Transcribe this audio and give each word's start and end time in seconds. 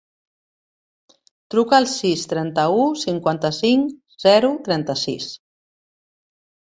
Truca 1.55 1.77
al 1.81 1.85
sis, 1.91 2.23
trenta-u, 2.33 2.87
cinquanta-cinc, 3.03 3.95
zero, 4.27 4.51
trenta-sis. 4.69 5.33